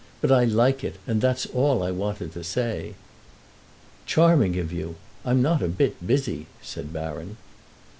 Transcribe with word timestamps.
But 0.19 0.31
I 0.31 0.45
like 0.45 0.83
it, 0.83 0.95
and 1.05 1.21
that's 1.21 1.45
all 1.45 1.83
I 1.83 1.91
wanted 1.91 2.31
to 2.33 2.43
say." 2.43 2.95
"Charming 4.07 4.57
of 4.57 4.73
you. 4.73 4.95
I'm 5.23 5.43
not 5.43 5.61
a 5.61 5.67
bit 5.67 6.07
busy," 6.07 6.47
said 6.59 6.91
Baron. 6.91 7.37